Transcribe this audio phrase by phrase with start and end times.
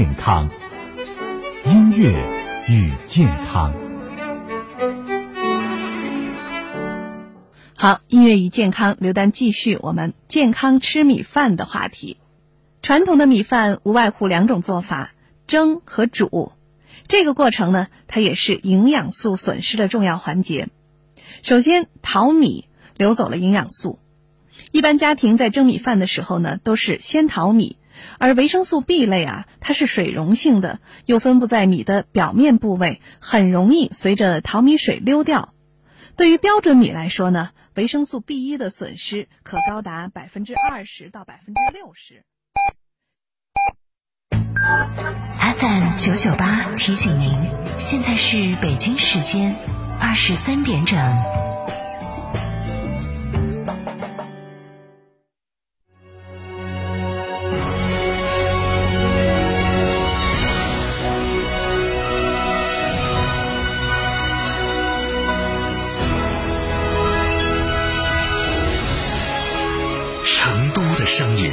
[0.00, 0.48] 健康，
[1.66, 2.24] 音乐
[2.70, 3.74] 与健康。
[7.74, 12.16] 好，音乐与健康，刘丹继续我们健康吃米饭的话题。
[12.80, 15.12] 传统的米饭无外乎两种做法：
[15.46, 16.52] 蒸和煮。
[17.06, 20.70] 这个过程呢，它也是营养素损失的重要环节。
[21.42, 22.64] 首先，淘米
[22.96, 23.98] 流走了营养素。
[24.72, 27.76] 一般家庭在蒸米饭的时候呢，都是先淘米，
[28.18, 35.54] 而维生素 B 类啊，它是水溶性的，又分布在米的表面部位，很容易随着淘米水溜掉。
[36.16, 42.24] 对于标准米来说呢，维生素 B 一的损失可高达百分之二十到百分之六十。
[45.58, 47.32] FM 九九八提醒您，
[47.78, 49.56] 现在是北京时间
[49.98, 51.59] 二十三点整。
[71.12, 71.50] 声音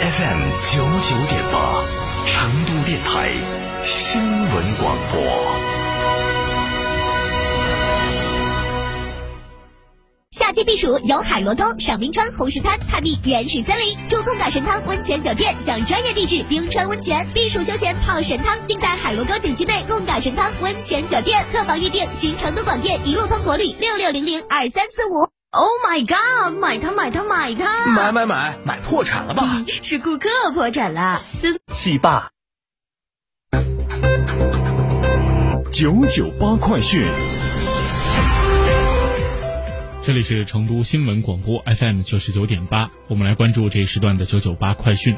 [0.00, 1.84] ，FM 九九点八，
[2.26, 3.30] 成都电台
[3.84, 5.20] 新闻广播。
[10.30, 21.44] 夏季避暑游海螺沟、赏冰川、红石滩、探秘原始森林，住贡嘎神汤温泉酒店，享专业地质冰川温泉，避暑休闲泡神汤，尽在海螺沟景区内贡嘎神汤温泉酒店。
[21.52, 25.33] 客房预订寻成都广电一路通国旅六六零零二三四五。
[25.56, 26.58] Oh my god！
[26.58, 27.86] 买它买它买它！
[27.86, 29.64] 买买买，买破产了吧？
[29.82, 31.16] 是顾客破产了。
[31.68, 32.30] 戏霸
[35.70, 37.06] 九九八快讯。
[40.02, 45.14] 这里是成都新闻广播 FM 九十九点八，我们来关注这一时段的九九八快讯。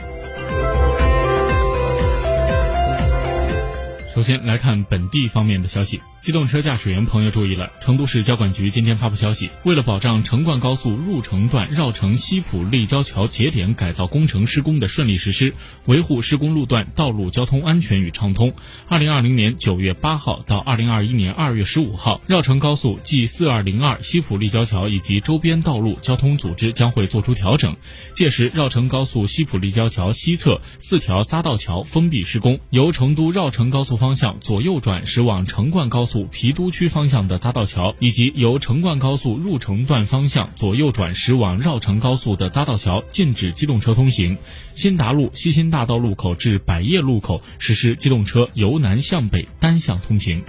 [4.15, 15.55] 首先来看本地方面的消息，机动车驾驶员朋友注意了，成都市交管局今天发布消息，为了保障成灌高速入城段绕城西浦立交桥节点改造工程施工的顺利实施，
[15.85, 18.55] 维护施工路段道路交通安全与畅通，
[18.89, 27.77] 二零二零年九月八号到二零二一年二月十五号，绕城高速 G 四二零二西浦立交桥以及周边道路交通组织将会作出调整，
[28.13, 44.39] 届时绕城高速西浦立交桥西侧四条匝道桥封闭施工，由成都绕城高速方向左右转驶往成灌高速郫都区方向的匝道桥，以及由成灌高速入城段方向左右转驶往绕城高速的匝道桥禁止机动车通行。
[44.75, 50.43] 新达路西新大道路口至百业路口实施机动车由南向北单向通行。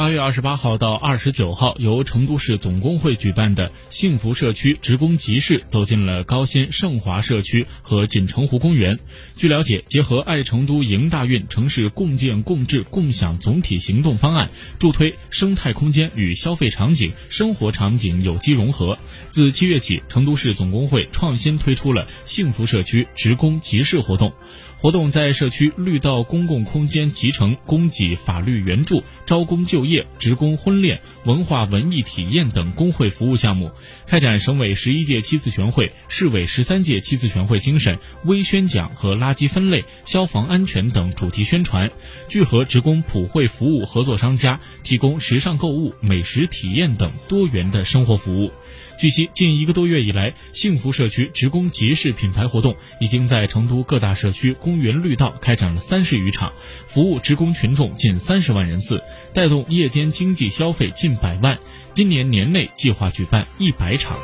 [0.00, 8.98] 八月二十八号到二十九号，由成都市总工会举办的幸福社区职工集市走进了高新盛华社区和锦城湖公园。
[9.36, 18.98] 据了解，结合爱成都迎大运城市共建共治共享总体行动方案，助推生态空间与消费场景、生活场景有机融合。
[19.28, 24.32] 自七月起，成都市总工会创新推出了幸福社区职工集市活动。
[24.80, 33.72] 活动在社区绿道公共空间集成、供给法律援助、招工就业、职工婚恋、文化文艺体验等工会服务项目，
[34.06, 41.90] 开展省委十一届七次全会、市委十三届七次全会精神微宣讲和垃圾分类、消防安全等主题宣传，
[42.30, 48.50] 聚合职工普惠服务合作商家，提供时尚购物、美食体验等多元的生活服务。
[48.98, 56.52] 据悉，近一个多月以来，幸福社区职工集市品牌活动已经在成都各大社区公园绿道开展了三十余场，
[56.86, 59.02] 服务职工群众近三十万人次，
[59.34, 61.58] 带动夜间经济消费近百万。
[61.90, 64.16] 今年年内计划举办一百场。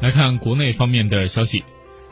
[0.00, 1.62] 来看国内方面的消息。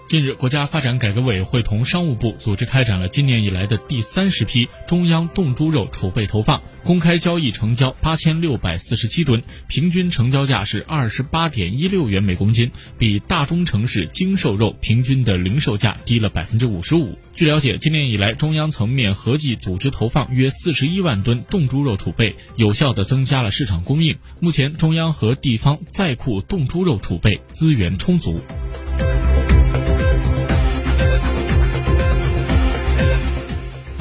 [0.07, 17.17] 近日，国家发展改革委会同商务部组织开展了今年以来的第三十批中央冻猪肉储备投放，公开交易成交八千六百四十七吨，平均成交价是二十八点一六元每公斤，比大中城市精瘦肉平均的零售价低了百分之五十五。
[17.35, 24.19] 据了解，今年以来，中央层面合计组织投放约四十一万吨冻猪肉储备，有效地增加了市场供应。
[24.41, 28.43] 目前，中央和地方在库冻猪肉储备资源充足。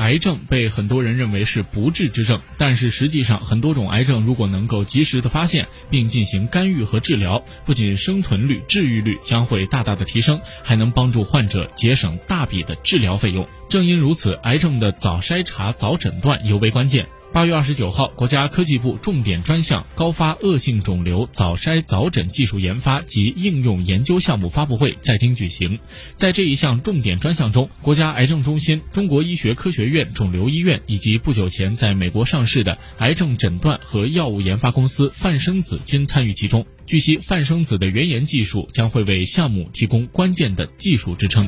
[0.02, 13.48] 癌症被很多人认为是不治之症，但是实际上，很多种癌症如果能够及时的发现并进行干预和治疗，不仅生存率、治愈率将会大大的提升，还能帮助患者节省大笔的治疗费用。
[13.70, 17.08] 正因如此，癌症的早筛查、早诊断尤为关键。
[17.34, 25.80] 八月二十九号，国家科技部重点专项高发恶性肿瘤早筛早诊技术研发及应用研究项目发布会在京举行。
[26.16, 36.66] 在这一项重点专项中，国家癌症中心、中国医学科学院肿瘤医院以及不久前在美国上市的癌症诊断和药物研发公司泛生子均参与其中。
[36.86, 41.48] 据悉，泛生子的原研技术将会为项目提供关键的技术支撑。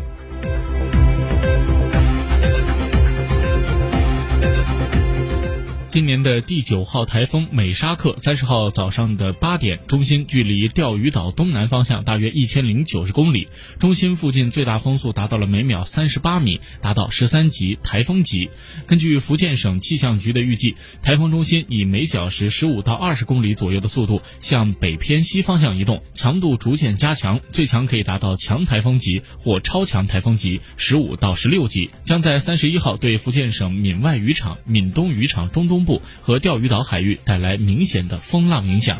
[5.93, 13.47] 今年的第九号台风美沙克，三十号早上的八点，中心距离钓鱼岛东南方向大约一千零九十公里，
[13.77, 18.49] 中心附近最大风速达到了每秒三十八米，达到十三级台风级。
[18.87, 35.82] 根据福建省气象局的预计，台风中心以每小时十五到二十公里左右的速度向北偏西方向移动，强度逐渐加强，最强可以达到强台风级或超强台风级十五到十六级，将在三十一号对福建省闽外渔场、闽东渔场中东。
[35.83, 38.99] 部和钓鱼岛海域带来明显的风浪影响。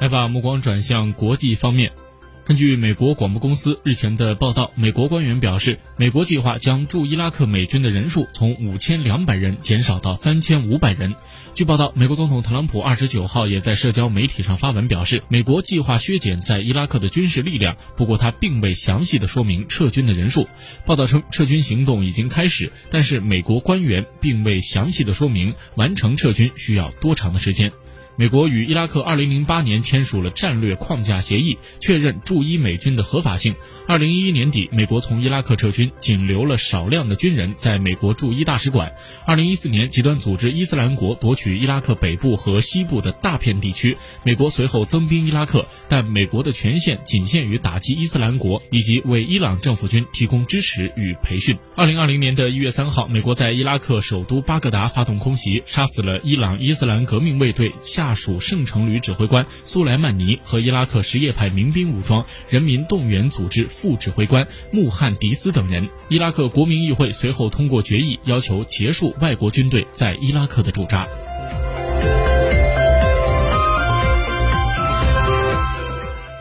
[0.00, 2.01] 来把目光转向国际方面。
[2.44, 11.14] 根据美国广播公司日前的报道，美国官员表示，美国计划将驻伊拉克美军的人数从五千两百人减少到三千五百人。
[11.54, 20.48] 据报道，美国总统特朗普二十九号也在社交媒体上发文表示，美国计划削减在伊拉克的军事力量，不过他并未详细的说明撤军的人数。
[20.84, 27.70] 报道称，撤军行动已经开始，但是美国官员并未详细的说明完成撤军需要多长的时间。
[28.16, 33.54] 美国与伊拉克2008年签署了战略框架协议，确认驻伊美军的合法性。
[33.88, 38.92] 2011年底，美国从伊拉克撤军，仅留了少量的军人在美国驻伊大使馆。
[39.26, 51.56] 2014年，极端组织伊斯兰国夺取伊拉克北部和西部的大片地区，美国随后增兵伊拉克，但美国的权限仅限于打击伊斯兰国以及为伊朗政府军提供支持与培训。
[51.76, 58.01] 2020年的一月三号，美国在伊拉克首都巴格达发动空袭，杀死了伊朗伊斯兰革命卫队下。
[58.02, 65.88] 下属圣城旅指挥官苏莱曼尼和伊拉克什叶派民兵武装人民动员组织副指挥官穆罕迪斯等人。
[66.08, 71.06] 伊拉克国民议会随后通过决议，要求结束外国军队在伊拉克的驻扎。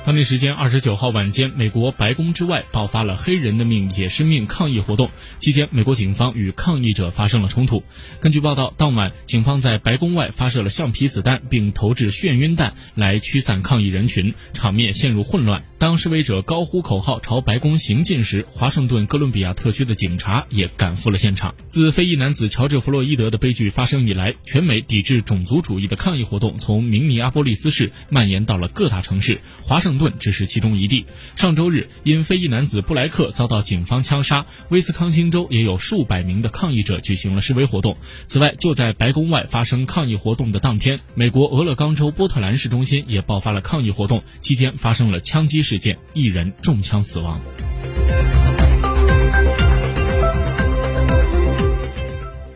[0.04, 5.12] 当地时间二十九号晚间，美国白宫之外爆发了“黑人的命也是命”抗议活动。
[5.38, 7.84] 期间，美国警方与抗议者发生了冲突。
[8.20, 15.66] 根据报道，当晚警方在白宫外发射了橡皮子弹，并投掷眩晕弹来驱散抗议人群，场面陷入混乱。
[15.78, 21.54] 当示威者高呼口号朝白宫行进时，华盛顿哥伦比亚特区的警察也赶赴了现场。
[21.68, 29.91] 自非裔男子乔治·弗洛伊德的悲剧发生以来，全美抵制种族主义的抗议活动从明尼阿波利斯市蔓延到了各大城市，华盛。
[29.98, 31.06] 顿只是其中一地。
[31.36, 37.98] 上周日，因非裔男子布莱克遭到警方枪杀，威斯康星州也有数百名的抗议者举行了示威活动。
[38.28, 47.42] 此外，就在白宫外发生抗议活动的当天，美国俄勒冈州波特兰市中心也爆发了抗议活动，期间发生了枪击事件，一人中枪死亡。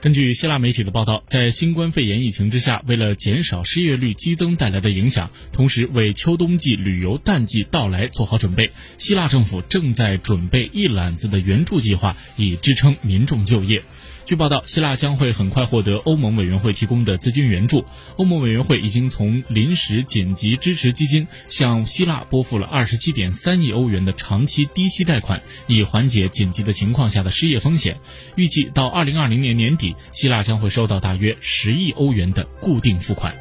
[0.06, 8.70] 根据希腊媒体的报道，在新冠肺炎疫情之下，为了减少失业率激增带来的影响，同时为秋冬季旅游淡季到来做好准备，
[9.00, 13.84] 希腊政府正在准备一揽子的援助计划，以支撑民众就业。
[14.26, 17.86] 据报道，希腊将会很快获得欧盟委员会提供的资金援助。
[18.18, 28.00] 欧盟委员会已经从临时紧急支持基金向希腊拨付了二十七点三亿欧元的长期低息贷款，以缓解紧急的情况下的失业风险。
[28.36, 33.36] 预计到二零二零年年底，希腊将会收到大约十亿欧元的固定付款。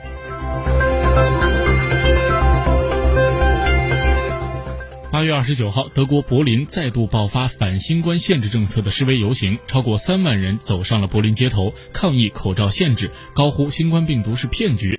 [5.14, 14.92] 八月二十九号，德国柏林再度爆发反新冠限制政策的示威游行，超过三万人走上了柏林街头，抗议口罩限制，高呼新冠病毒是骗局。